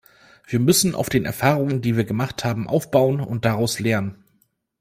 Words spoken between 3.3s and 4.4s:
daraus lernen.